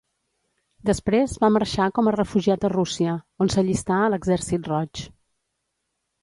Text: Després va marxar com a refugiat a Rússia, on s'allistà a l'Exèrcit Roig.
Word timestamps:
Després 0.89 1.35
va 1.43 1.49
marxar 1.57 1.89
com 1.97 2.09
a 2.11 2.13
refugiat 2.15 2.65
a 2.69 2.71
Rússia, 2.73 3.13
on 3.47 3.53
s'allistà 3.57 3.99
a 4.07 4.09
l'Exèrcit 4.15 4.71
Roig. 4.73 5.05